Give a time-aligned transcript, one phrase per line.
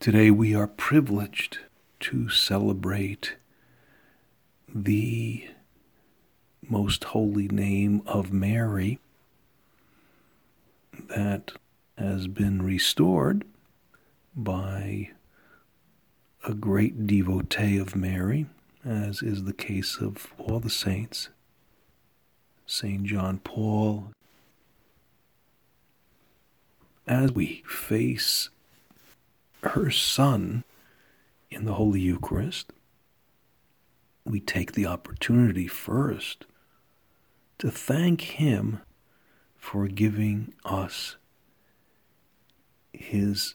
[0.00, 1.58] Today we are privileged
[2.00, 3.34] to celebrate
[4.72, 5.48] the
[6.62, 9.00] most holy name of Mary
[11.08, 11.50] that
[11.96, 13.44] has been restored
[14.36, 15.10] by
[16.46, 18.46] a great devotee of Mary,
[18.84, 21.28] as is the case of all the saints,
[22.66, 23.02] St.
[23.02, 24.12] John Paul.
[27.04, 28.50] As we face
[29.62, 30.64] her Son
[31.50, 32.72] in the Holy Eucharist,
[34.24, 36.44] we take the opportunity first
[37.58, 38.80] to thank Him
[39.56, 41.16] for giving us
[42.92, 43.54] His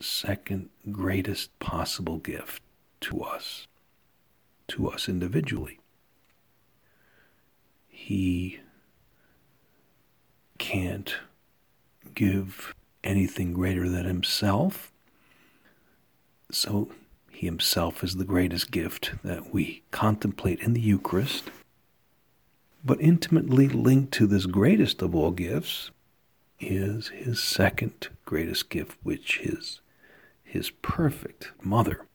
[0.00, 2.62] second greatest possible gift
[3.00, 3.66] to us,
[4.68, 5.80] to us individually.
[7.88, 8.60] He
[10.58, 11.16] can't
[12.14, 14.92] give anything greater than Himself
[16.54, 16.88] so
[17.30, 21.50] he himself is the greatest gift that we contemplate in the Eucharist.
[22.84, 25.90] But intimately linked to this greatest of all gifts
[26.60, 29.80] is his second greatest gift, which is
[30.42, 32.06] his perfect mother.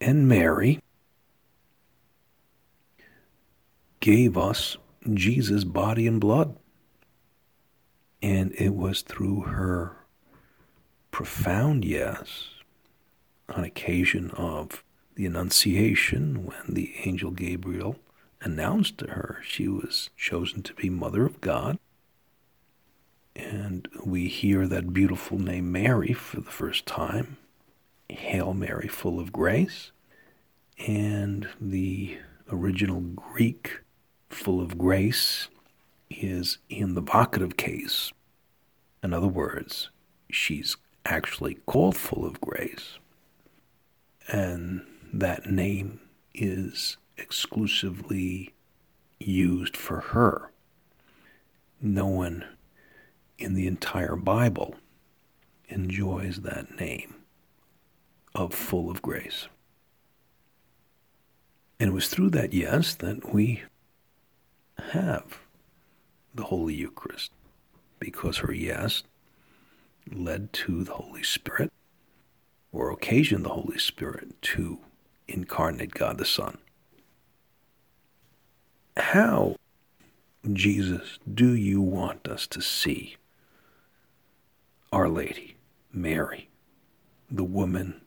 [0.00, 0.80] And Mary
[4.00, 4.76] gave us
[5.12, 6.56] Jesus' body and blood.
[8.22, 9.96] And it was through her
[11.10, 12.59] profound yes
[13.50, 14.84] on occasion of
[15.14, 17.96] the Annunciation, when the angel Gabriel
[18.40, 21.78] announced to her she was chosen to be Mother of God.
[23.36, 27.36] And we hear that beautiful name Mary for the first time
[28.08, 29.92] Hail Mary, full of grace.
[30.86, 32.18] And the
[32.50, 33.80] original Greek,
[34.30, 35.48] full of grace,
[36.10, 38.12] is in the vocative case.
[39.02, 39.90] In other words,
[40.30, 42.98] she's actually called full of grace
[44.30, 44.82] and
[45.12, 46.00] that name
[46.34, 48.54] is exclusively
[49.18, 50.50] used for her.
[51.82, 52.44] No one
[53.38, 54.76] in the entire Bible
[55.68, 57.16] enjoys that name
[58.34, 59.48] of full of grace.
[61.80, 63.62] And it was through that yes that we
[64.92, 65.40] have
[66.34, 67.32] the Holy Eucharist,
[67.98, 69.02] because her yes
[70.12, 71.72] led to the Holy Spirit,
[72.72, 74.78] or occasion the Holy Spirit to
[75.26, 76.58] incarnate God the Son.
[78.96, 79.56] How,
[80.52, 83.16] Jesus, do you want us to see
[84.92, 85.56] Our Lady,
[85.92, 86.48] Mary,
[87.30, 88.02] the woman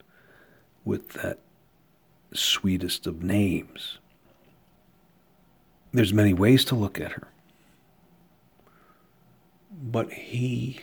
[0.86, 1.40] with that
[2.34, 3.98] sweetest of names?
[5.92, 7.28] There's many ways to look at her.
[9.72, 10.82] But he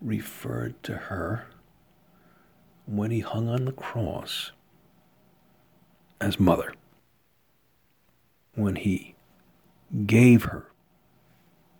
[0.00, 1.46] referred to her
[2.86, 4.52] when he hung on the cross
[6.20, 6.72] as mother,
[8.54, 9.14] when he
[10.06, 10.70] gave her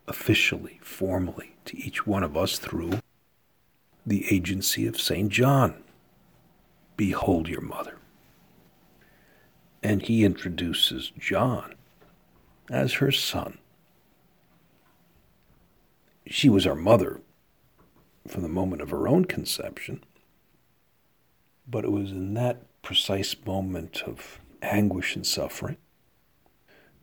[0.09, 3.01] officially, formally, to each one of us through
[4.05, 5.31] the agency of St.
[5.31, 5.83] John.
[6.97, 7.99] Behold your mother.
[9.83, 11.75] And he introduces John
[12.71, 13.59] as her son.
[16.27, 17.21] She was our mother
[18.27, 20.03] from the moment of her own conception.
[21.69, 25.77] But it was in that precise moment of anguish and suffering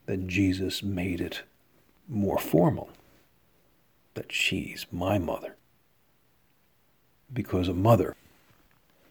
[0.05, 1.43] that Jesus made it
[2.07, 2.89] more formal
[4.13, 5.55] that she's my mother.
[7.31, 8.15] Because a mother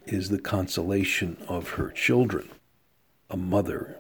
[0.06, 2.50] is the consolation of her children.
[3.30, 3.98] A mother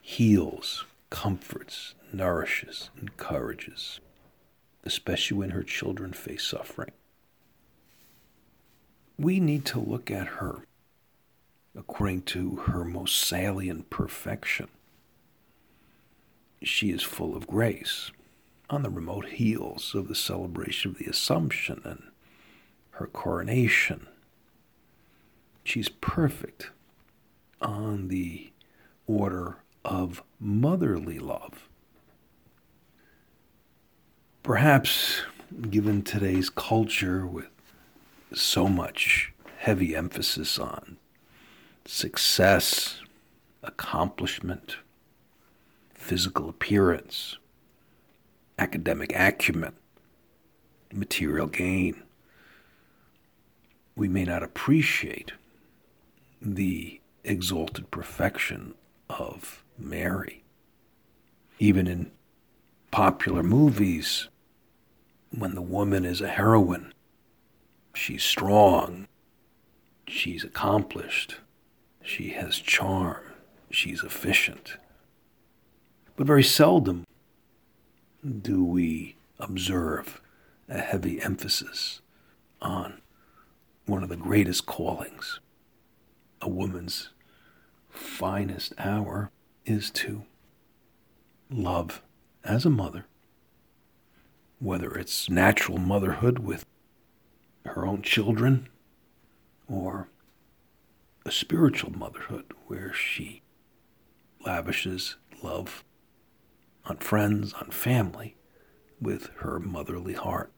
[0.00, 4.00] heals, comforts, nourishes, encourages,
[4.84, 6.92] especially when her children face suffering
[9.18, 10.66] we need to look at her
[11.74, 14.68] according to her most salient perfection.
[16.62, 18.10] She is full of grace
[18.68, 22.02] on the remote heels of the celebration of the Assumption and
[22.92, 24.06] her coronation.
[25.64, 26.70] She's perfect
[27.60, 28.50] on the
[29.06, 31.68] order of motherly love.
[34.42, 35.22] Perhaps,
[35.70, 37.48] given today's culture with
[38.32, 40.96] so much heavy emphasis on
[41.84, 43.00] success,
[43.62, 44.76] accomplishment,
[45.94, 47.38] physical appearance,
[48.58, 49.74] academic acumen,
[50.92, 52.02] material gain,
[53.94, 55.32] we may not appreciate
[56.40, 58.74] the exalted perfection
[59.08, 60.42] of Mary.
[61.58, 62.10] Even in
[62.90, 64.28] popular movies,
[65.30, 66.92] when the woman is a heroine,
[67.96, 69.08] she's strong,
[70.06, 71.36] she's accomplished,
[72.02, 73.22] she has charm,
[73.70, 74.76] she's efficient.
[76.14, 77.04] But very seldom
[78.42, 80.20] do we observe
[80.68, 82.00] a heavy emphasis
[82.60, 83.00] on
[83.86, 85.40] one of the greatest callings.
[86.40, 87.10] A woman's
[87.88, 89.30] finest hour
[89.64, 90.24] is to
[91.50, 92.02] love
[92.44, 93.06] as a mother,
[94.58, 96.64] whether it's natural motherhood with
[97.66, 98.68] her own children
[99.68, 100.08] or
[101.24, 103.42] a spiritual motherhood where she
[104.44, 105.84] lavishes love
[106.84, 108.36] on friends, on family,
[109.00, 110.52] with her motherly heart.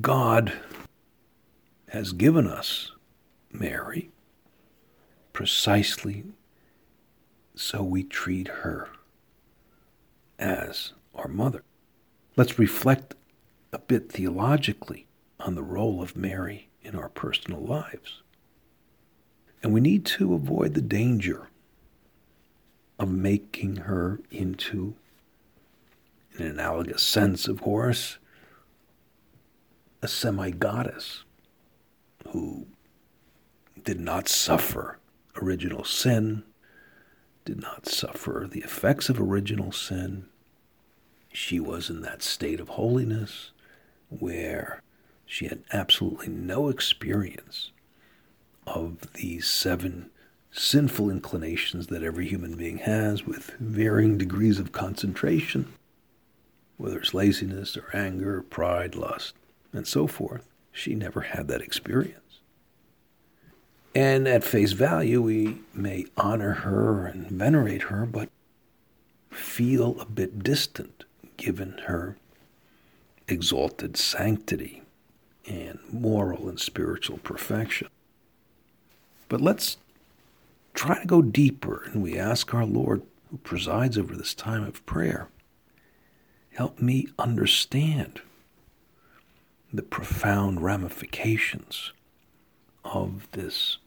[0.00, 0.52] God
[1.88, 2.92] has given us
[3.50, 4.10] Mary
[5.32, 6.24] precisely
[7.54, 8.88] so we treat her
[10.38, 11.62] as our mother.
[12.40, 13.16] Let's reflect
[13.70, 15.06] a bit theologically
[15.38, 18.22] on the role of Mary in our personal lives.
[19.62, 21.50] And we need to avoid the danger
[22.98, 24.94] of making her into,
[26.32, 28.16] in an analogous sense, of course,
[30.00, 31.24] a semi goddess
[32.28, 32.68] who
[33.84, 34.98] did not suffer
[35.42, 36.44] original sin,
[37.44, 40.30] did not suffer the effects of original sin.
[41.32, 43.52] She was in that state of holiness
[44.08, 44.82] where
[45.24, 47.70] she had absolutely no experience
[48.66, 50.10] of these seven
[50.50, 55.72] sinful inclinations that every human being has with varying degrees of concentration,
[56.76, 59.34] whether it's laziness or anger, pride, lust,
[59.72, 60.48] and so forth.
[60.72, 62.40] She never had that experience.
[63.94, 68.28] And at face value, we may honor her and venerate her, but
[69.30, 71.04] feel a bit distant
[71.40, 72.16] given her
[73.26, 74.82] exalted sanctity
[75.48, 77.88] and moral and spiritual perfection.
[79.28, 79.78] But let's
[80.74, 84.84] try to go deeper and we ask our Lord, who presides over this time of
[84.84, 85.28] prayer,
[86.52, 88.20] help me understand
[89.72, 91.92] the profound ramifications
[92.84, 93.78] of this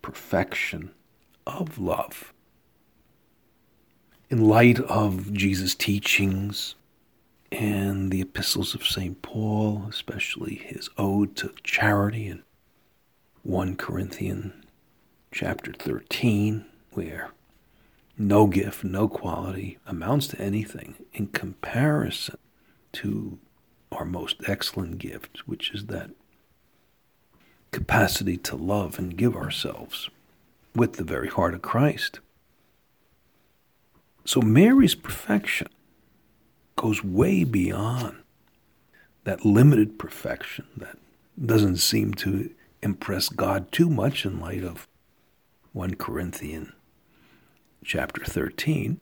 [0.00, 0.92] perfection
[1.46, 2.32] of love.
[4.30, 6.74] In light of Jesus' teachings
[7.54, 9.22] and the epistles of St.
[9.22, 12.42] Paul, especially his ode to charity in
[13.44, 14.52] 1 Corinthians
[15.30, 17.30] chapter 13, where
[18.18, 22.38] no gift, no quality amounts to anything in comparison
[22.92, 23.38] to
[23.92, 26.10] our most excellent gift, which is that
[27.70, 30.10] capacity to love and give ourselves
[30.74, 32.18] with the very heart of Christ.
[34.24, 35.68] So Mary's perfection
[36.76, 38.16] goes way beyond
[39.24, 40.98] that limited perfection that
[41.44, 42.50] doesn't seem to
[42.82, 44.86] impress God too much in light of
[45.72, 46.72] 1 Corinthians
[47.84, 49.00] chapter 13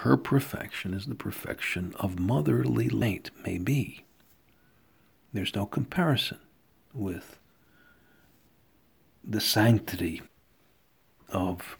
[0.00, 4.04] her perfection is the perfection of motherly length may be.
[5.32, 6.38] There's no comparison
[6.92, 7.38] with
[9.24, 10.20] the sanctity
[11.30, 11.78] of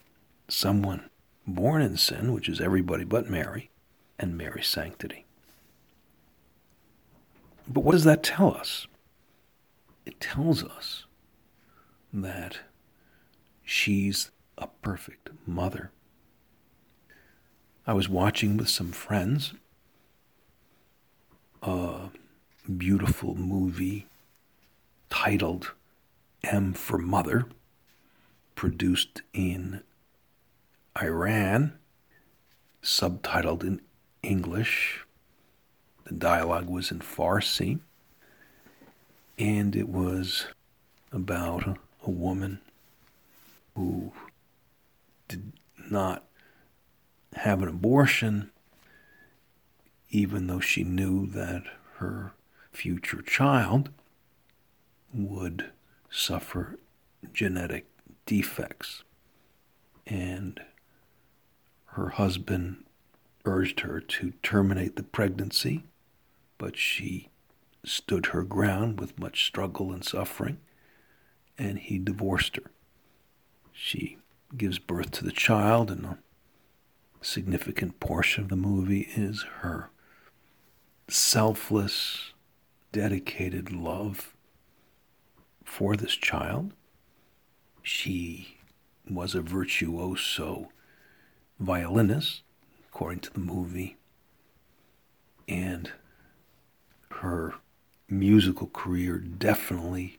[0.48, 1.10] someone
[1.46, 3.70] born in sin, which is everybody but Mary,
[4.18, 5.24] and Mary's sanctity.
[7.68, 8.86] But what does that tell us?
[10.04, 11.04] It tells us
[12.12, 12.60] that
[13.64, 15.90] she's a perfect mother.
[17.86, 19.54] I was watching with some friends
[21.62, 22.08] a
[22.76, 24.06] beautiful movie
[25.10, 25.72] titled
[26.44, 27.46] M for Mother,
[28.54, 29.82] produced in
[31.02, 31.78] Iran,
[32.82, 33.80] subtitled in
[34.22, 35.04] English.
[36.04, 37.80] The dialogue was in Farsi,
[39.38, 40.46] and it was
[41.12, 42.60] about a, a woman
[43.74, 44.12] who
[45.28, 45.52] did
[45.90, 46.24] not
[47.34, 48.50] have an abortion,
[50.10, 51.64] even though she knew that
[51.96, 52.32] her
[52.72, 53.90] future child
[55.12, 55.70] would
[56.10, 56.78] suffer
[57.32, 57.86] genetic
[58.24, 59.02] defects.
[60.06, 60.60] And
[61.96, 62.84] her husband
[63.46, 65.82] urged her to terminate the pregnancy,
[66.58, 67.30] but she
[67.86, 70.58] stood her ground with much struggle and suffering,
[71.56, 72.70] and he divorced her.
[73.72, 74.18] She
[74.54, 76.18] gives birth to the child, and a
[77.22, 79.88] significant portion of the movie is her
[81.08, 82.34] selfless,
[82.92, 84.34] dedicated love
[85.64, 86.74] for this child.
[87.82, 88.58] She
[89.08, 90.68] was a virtuoso
[91.58, 92.42] violinist,
[92.88, 93.96] according to the movie,
[95.48, 95.92] and
[97.10, 97.54] her
[98.08, 100.18] musical career definitely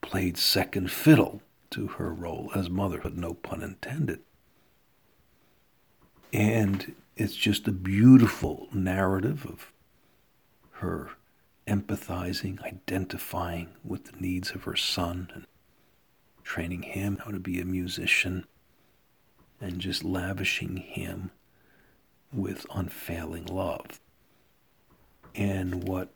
[0.00, 4.20] played second fiddle to her role as motherhood, no pun intended.
[6.32, 9.72] And it's just a beautiful narrative of
[10.72, 11.10] her
[11.66, 15.46] empathizing, identifying with the needs of her son, and
[16.42, 18.46] training him how to be a musician,
[19.60, 21.30] and just lavishing him
[22.32, 24.00] with unfailing love.
[25.34, 26.10] And what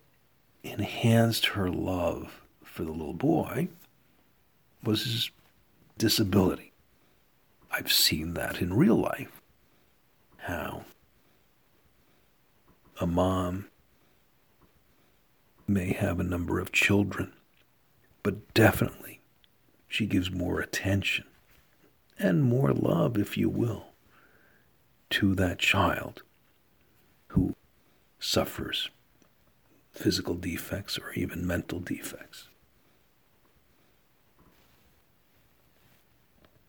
[0.62, 3.68] enhanced her love for the little boy
[4.82, 5.30] was his
[5.98, 6.72] disability.
[7.70, 9.40] I've seen that in real life.
[10.38, 10.84] How
[13.00, 13.68] a mom
[15.66, 17.32] may have a number of children,
[18.22, 19.20] but definitely
[19.88, 21.24] she gives more attention
[22.22, 23.86] and more love, if you will,
[25.10, 26.22] to that child
[27.28, 27.54] who
[28.18, 28.88] suffers
[29.92, 32.48] physical defects or even mental defects.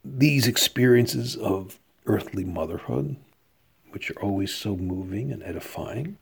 [0.03, 3.15] These experiences of earthly motherhood,
[3.91, 6.17] which are always so moving and edifying,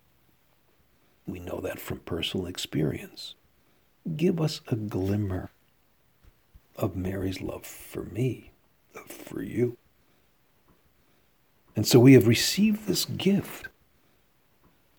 [1.26, 3.34] we know that from personal experience,
[4.16, 5.50] give us a glimmer
[6.76, 8.51] of Mary's love for me,
[9.32, 9.78] for you.
[11.76, 13.70] And so we have received this gift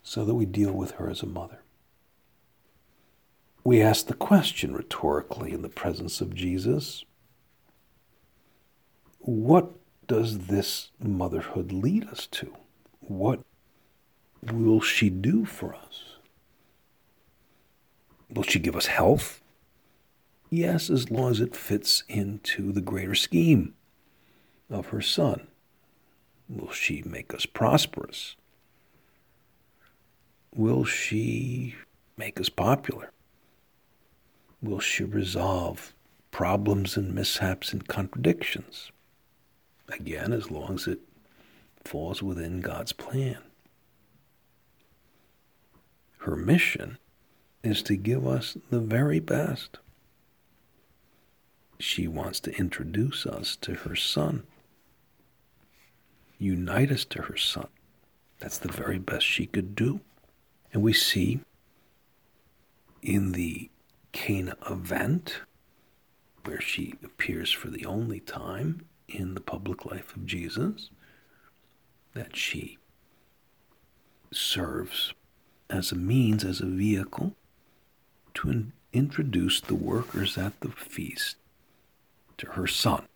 [0.02, 1.61] so that we deal with her as a mother.
[3.62, 7.04] We ask the question rhetorically in the presence of Jesus
[9.20, 9.70] what
[10.08, 12.56] does this motherhood lead us to?
[12.99, 13.40] What
[14.50, 16.16] will she do for us?
[18.28, 19.40] Will she give us health?
[20.50, 23.75] Yes, as long as it fits into the greater scheme
[24.71, 25.49] of her son.
[26.49, 28.37] Will she make us prosperous?
[30.54, 31.76] Will she
[32.16, 33.12] make us popular?
[34.62, 35.92] will she resolve
[36.31, 38.92] problems and mishaps and contradictions?
[39.88, 41.00] Again, as long as it
[41.85, 43.38] falls within God's plan.
[46.19, 46.99] Her mission
[47.64, 49.78] is to give us the very best.
[51.81, 54.45] She wants to introduce us to her son,
[56.42, 57.68] unite us to her son.
[58.38, 60.00] That's the very best she could do.
[60.72, 61.40] And we see
[63.02, 63.70] in the
[64.12, 65.40] Cana event,
[66.44, 70.90] where she appears for the only time in the public life of Jesus,
[72.14, 72.78] that she
[74.32, 75.14] serves
[75.70, 77.34] as a means, as a vehicle
[78.34, 81.37] to in- introduce the workers at the feast
[82.38, 83.06] to her son.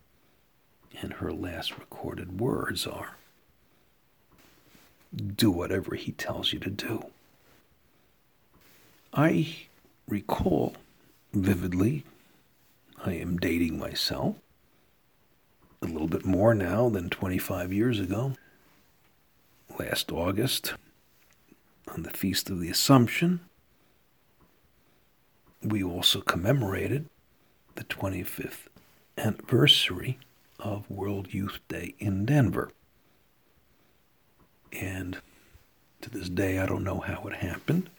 [1.01, 3.17] And her last recorded words are
[5.15, 7.07] do whatever he tells you to do.
[9.13, 9.57] I
[10.09, 10.75] recall
[11.33, 12.05] vividly.
[13.05, 14.37] I am dating myself
[15.83, 18.33] a little bit more now than 25 years ago.
[19.79, 20.75] Last August,
[21.89, 23.41] on the Feast of the Assumption,
[25.63, 27.09] we also commemorated
[27.75, 28.69] the 25th
[29.19, 30.19] anniversary
[30.59, 32.71] of World Youth Day in Denver.
[34.73, 35.19] And
[36.01, 37.91] to this day, I don't know how it happened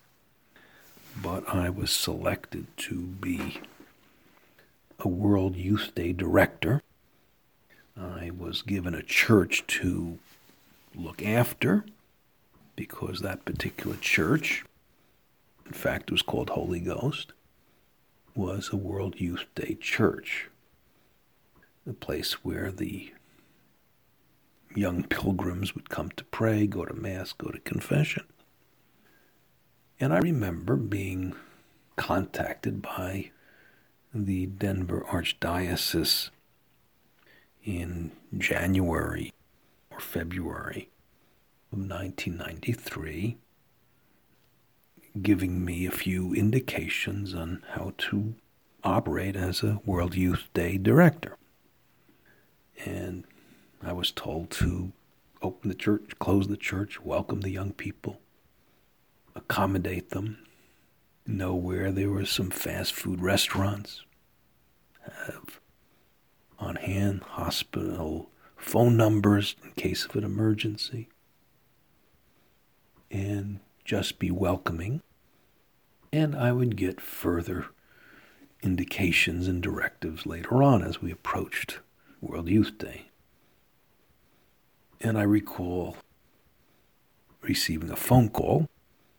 [1.22, 3.60] but I was selected to be
[5.00, 6.82] a World Youth Day director.
[7.96, 10.20] I was given a church to
[10.96, 11.86] look after
[12.76, 14.64] because that particular church,
[15.66, 17.34] in fact, it was called Holy Ghost,
[18.36, 20.50] was a World Youth Day church,
[21.88, 23.13] a place where the
[24.75, 28.25] young pilgrims would come to pray, go to Mass, go to confession.
[30.00, 31.36] And I remember being
[31.96, 33.32] contacted by
[34.13, 36.29] the Denver Archdiocese
[37.63, 39.34] in January
[39.89, 40.89] or February
[41.72, 43.38] of 1993,
[45.22, 48.36] giving me a few indications on how to
[48.84, 51.36] operate as a World Youth Day director.
[52.86, 53.25] And
[53.81, 54.91] I was told to
[55.41, 58.19] open the church, close the church, welcome the young people,
[59.36, 60.39] accommodate them,
[61.25, 64.03] know where there were some fast food restaurants,
[65.01, 65.60] have
[66.60, 71.10] on hand hospital phone numbers in case of an emergency,
[73.12, 75.01] and just be welcoming.
[76.12, 77.67] And I would get further
[78.63, 81.79] indications and directives later on as we approached
[82.22, 83.10] World Youth Day.
[85.00, 85.98] And I recall
[87.42, 88.70] receiving a phone call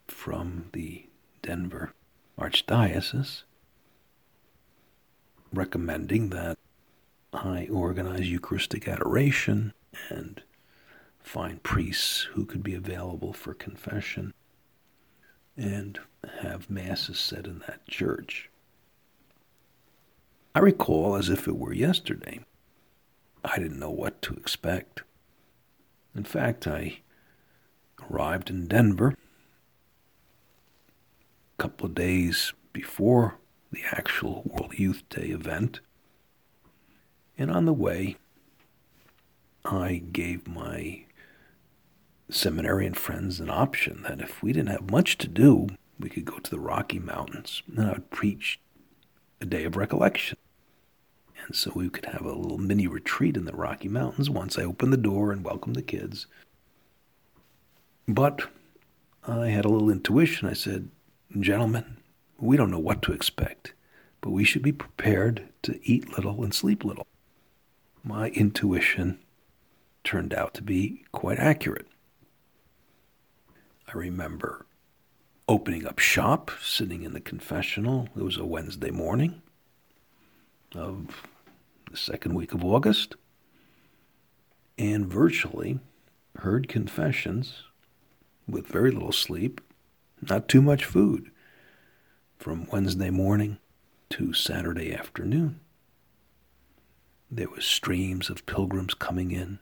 [0.08, 1.06] from the
[1.42, 1.92] Denver
[2.38, 3.42] Archdiocese
[5.52, 6.58] recommending that
[7.32, 9.72] I organize Eucharistic adoration
[10.08, 10.42] and
[11.20, 14.34] find priests who could be available for confession
[15.56, 15.98] and
[16.42, 18.50] have masses said in that church.
[20.54, 22.40] I recall as if it were yesterday.
[23.44, 25.02] I didn't know what to expect.
[26.14, 27.00] In fact, I
[28.10, 29.14] arrived in Denver
[31.58, 33.38] a couple of days before
[33.70, 35.80] the actual World Youth Day event.
[37.36, 38.16] And on the way,
[39.64, 41.04] I gave my
[42.30, 45.68] seminarian friends an option that if we didn't have much to do,
[45.98, 48.60] we could go to the Rocky Mountains and I would preach
[49.40, 50.36] a day of recollection.
[51.46, 54.64] And so we could have a little mini retreat in the Rocky Mountains once I
[54.64, 56.26] opened the door and welcomed the kids.
[58.06, 58.48] But
[59.26, 60.48] I had a little intuition.
[60.48, 60.90] I said,
[61.38, 61.98] Gentlemen,
[62.38, 63.74] we don't know what to expect,
[64.20, 67.06] but we should be prepared to eat little and sleep little.
[68.02, 69.18] My intuition
[70.04, 71.86] turned out to be quite accurate.
[73.86, 74.66] I remember
[75.48, 78.08] opening up shop, sitting in the confessional.
[78.16, 79.42] It was a Wednesday morning
[80.74, 81.28] of
[81.90, 83.16] the second week of August,
[84.76, 85.80] and virtually
[86.36, 87.64] heard confessions
[88.46, 89.60] with very little sleep,
[90.28, 91.30] not too much food,
[92.38, 93.58] from Wednesday morning
[94.10, 95.60] to Saturday afternoon.
[97.30, 99.58] There were streams of pilgrims coming in,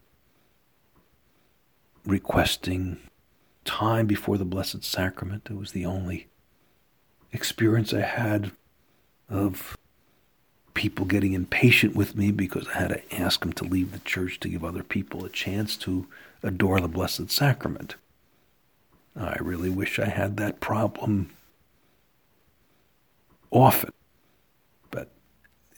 [2.04, 2.98] requesting
[3.64, 5.48] time before the Blessed Sacrament.
[5.50, 6.28] It was the only
[7.32, 8.52] experience I had
[9.28, 9.76] of
[10.76, 14.38] people getting impatient with me because I had to ask them to leave the church
[14.40, 16.06] to give other people a chance to
[16.42, 17.96] adore the Blessed Sacrament.
[19.16, 21.30] I really wish I had that problem
[23.50, 23.92] often,
[24.90, 25.08] but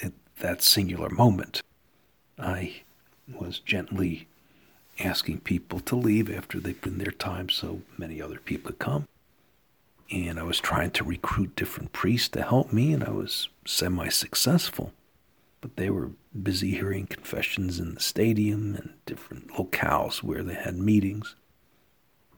[0.03, 1.63] at that singular moment,
[2.37, 2.83] I
[3.33, 4.27] was gently
[4.99, 9.07] asking people to leave after they'd been their time so many other people could come.
[10.11, 14.09] And I was trying to recruit different priests to help me, and I was semi
[14.09, 14.93] successful.
[15.61, 20.77] But they were busy hearing confessions in the stadium and different locales where they had
[20.77, 21.35] meetings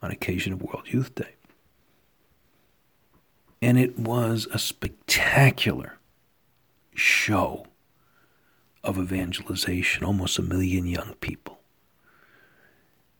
[0.02, 1.34] on occasion of World Youth Day.
[3.62, 5.98] And it was a spectacular
[6.94, 7.66] show
[8.82, 11.59] of evangelization, almost a million young people.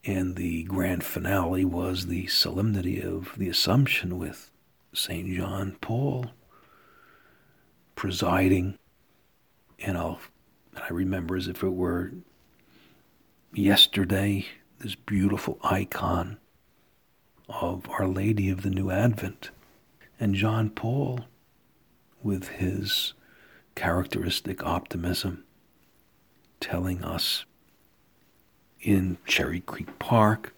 [0.04, 4.50] And the grand finale was the solemnity of the Assumption with
[4.94, 5.28] St.
[5.34, 6.30] John Paul
[7.94, 8.78] presiding.
[9.78, 10.20] And I'll,
[10.74, 12.12] I remember as if it were
[13.52, 14.46] yesterday,
[14.78, 16.38] this beautiful icon
[17.48, 19.50] of Our Lady of the New Advent.
[20.18, 21.26] And John Paul,
[22.22, 23.12] with his
[23.74, 25.44] characteristic optimism,
[26.58, 27.44] telling us
[28.82, 30.54] in Cherry Creek Park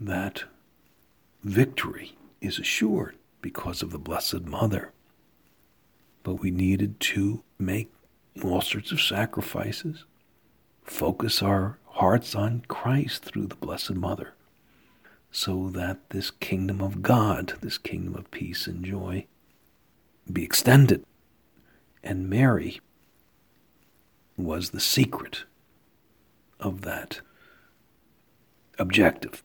[0.00, 0.44] that
[1.42, 4.92] victory is assured because of the Blessed Mother.
[6.22, 7.92] But we needed to make
[8.42, 10.04] all sorts of sacrifices,
[10.82, 14.34] focus our hearts on Christ through the Blessed Mother,
[15.30, 19.26] so that this kingdom of God, this kingdom of peace and joy,
[20.32, 21.04] be extended.
[22.02, 22.80] And Mary
[24.36, 25.44] was the secret
[26.64, 27.20] of that
[28.78, 29.44] objective.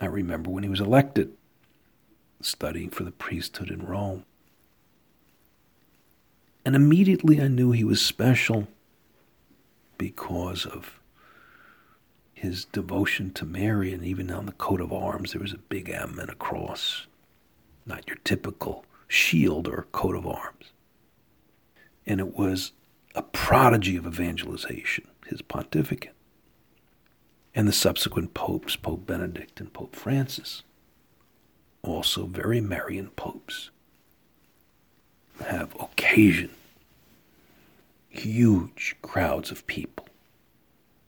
[0.00, 1.32] I remember when he was elected,
[2.40, 4.24] studying for the priesthood in Rome.
[6.64, 8.66] And immediately I knew he was special
[9.98, 10.98] because of
[12.34, 15.88] his devotion to Mary, and even on the coat of arms, there was a big
[15.88, 17.06] M and a cross,
[17.86, 20.72] not your typical shield or coat of arms.
[22.04, 22.72] And it was
[23.14, 26.14] a prodigy of evangelization, his pontificate.
[27.54, 30.62] And the subsequent popes, Pope Benedict and Pope Francis,
[31.82, 33.70] also very Marian popes,
[35.44, 36.54] have occasioned
[38.08, 40.06] huge crowds of people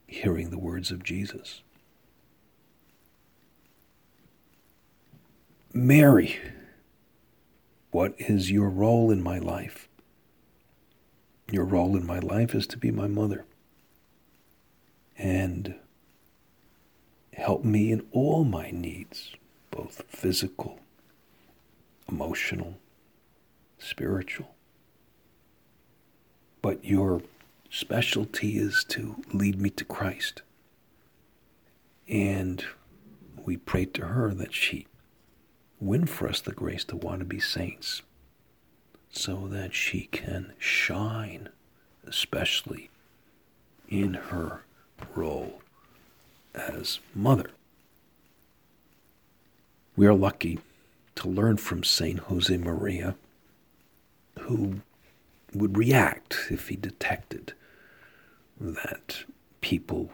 [0.06, 1.62] hearing the words of Jesus.
[5.72, 6.38] Mary,
[7.90, 9.88] what is your role in my life?
[11.50, 13.44] Your role in my life is to be my mother
[15.16, 15.74] and
[17.33, 19.35] help me in all my needs,
[19.70, 20.80] both physical,
[22.09, 22.78] emotional,
[23.78, 24.54] spiritual.
[26.62, 27.22] But your
[27.70, 30.42] specialty is to lead me to Christ.
[32.09, 32.64] And
[33.44, 34.87] we pray to her that she
[35.80, 38.02] win for us the grace to want to be saints
[39.16, 41.48] so that she can shine,
[42.07, 42.90] especially
[43.88, 44.62] in her
[45.14, 45.62] role
[46.55, 47.50] as mother.
[49.96, 50.59] We are lucky
[51.14, 53.14] to learn from Saint Josemaria,
[54.40, 54.81] who
[55.55, 57.53] would react if he detected
[58.59, 59.24] that
[59.61, 60.11] people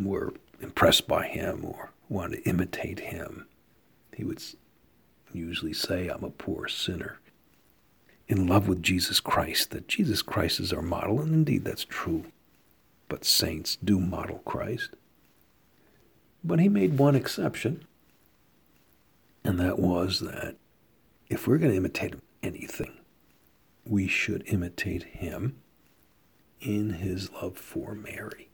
[0.00, 3.46] were impressed by him or wanted to imitate him.
[4.14, 4.40] He would
[5.32, 7.18] usually say, I'm a poor sinner
[8.28, 12.24] in love with Jesus Christ, that Jesus Christ is our model, and indeed that's true.
[13.08, 14.90] But saints do model Christ.
[16.42, 17.84] But he made one exception,
[19.44, 20.56] and that was that
[21.28, 22.92] if we're going to imitate anything,
[23.86, 25.56] we should imitate him
[26.60, 28.48] in his love for Mary.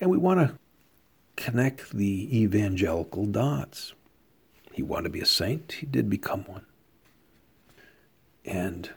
[0.00, 0.58] And we want to
[1.36, 3.94] connect the evangelical dots.
[4.72, 6.66] He wanted to be a saint, he did become one.
[8.46, 8.90] And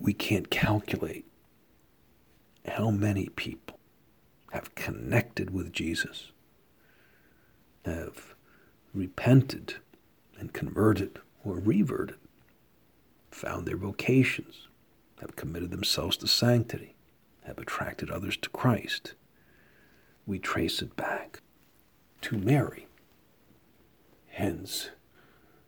[0.00, 1.24] we can't calculate
[2.66, 3.78] how many people
[4.52, 6.32] have connected with Jesus,
[7.84, 8.34] have
[8.92, 9.76] repented
[10.38, 12.16] and converted or reverted,
[13.30, 14.68] found their vocations,
[15.20, 16.96] have committed themselves to sanctity,
[17.44, 19.14] have attracted others to Christ.
[20.26, 21.40] We trace it back
[22.22, 22.86] to Mary.
[24.28, 24.90] Hence,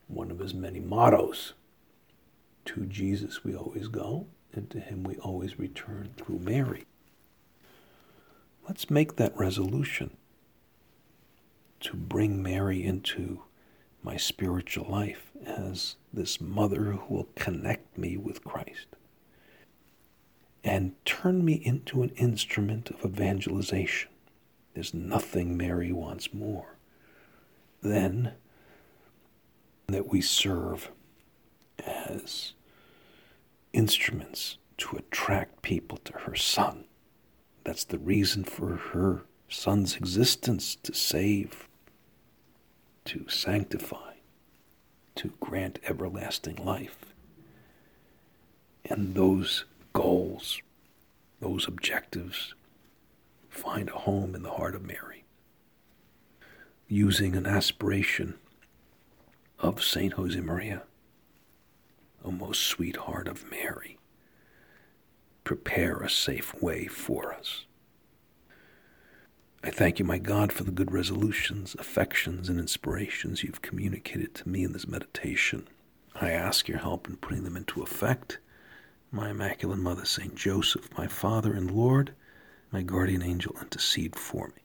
[0.09, 1.55] one of his many mottos
[2.67, 6.85] to Jesus we always go, and to him we always return through Mary.
[8.67, 10.17] Let's make that resolution
[11.81, 13.43] to bring Mary into
[14.03, 18.87] my spiritual life as this mother who will connect me with Christ
[20.63, 24.09] and turn me into an instrument of evangelization.
[24.73, 26.77] There's nothing Mary wants more
[27.83, 28.33] than
[29.89, 30.91] that we serve
[31.79, 32.53] as
[33.73, 36.85] instruments to attract people to her son.
[37.65, 41.69] That's the reason for her son's existence to save,
[43.07, 44.15] to sanctify,
[45.17, 46.99] to grant everlasting life.
[48.85, 50.61] And those goals,
[51.41, 52.55] those objectives,
[53.49, 55.25] find a home in the heart of Mary.
[56.89, 58.35] Using an aspiration
[59.59, 60.83] of Saint Josemaria
[62.25, 63.99] O most sweet heart of Mary,
[65.45, 67.67] prepare a safe way for us.
[69.63, 74.49] I thank you, my God, for the good resolutions, affections, and inspirations you've communicated to
[74.49, 75.69] me in this meditation.
[76.15, 78.39] I ask your help in putting them into effect.
[79.11, 82.15] My Immaculate Mother, Saint Joseph, my Father and Lord,
[82.73, 84.64] my guardian angel, intercede for me.